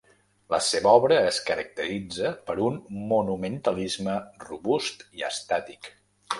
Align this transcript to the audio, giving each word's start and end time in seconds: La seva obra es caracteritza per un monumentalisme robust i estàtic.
La 0.53 0.59
seva 0.67 0.93
obra 1.01 1.19
es 1.31 1.37
caracteritza 1.49 2.33
per 2.49 2.57
un 2.69 2.81
monumentalisme 3.13 4.19
robust 4.49 5.09
i 5.21 5.31
estàtic. 5.33 5.95